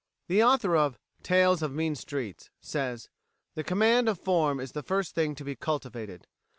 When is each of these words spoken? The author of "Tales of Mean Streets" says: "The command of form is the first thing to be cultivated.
The 0.29 0.43
author 0.43 0.75
of 0.75 0.97
"Tales 1.21 1.61
of 1.61 1.71
Mean 1.73 1.93
Streets" 1.93 2.49
says: 2.59 3.07
"The 3.53 3.63
command 3.63 4.09
of 4.09 4.17
form 4.19 4.59
is 4.59 4.71
the 4.71 4.81
first 4.81 5.13
thing 5.13 5.35
to 5.35 5.43
be 5.45 5.55
cultivated. 5.55 6.25